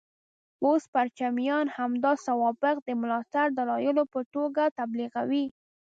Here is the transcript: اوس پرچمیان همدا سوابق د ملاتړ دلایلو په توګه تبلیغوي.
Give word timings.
اوس 0.63 0.83
پرچمیان 0.93 1.65
همدا 1.77 2.13
سوابق 2.25 2.75
د 2.87 2.89
ملاتړ 3.01 3.47
دلایلو 3.59 4.03
په 4.13 4.19
توګه 4.33 4.63
تبلیغوي. 4.79 5.45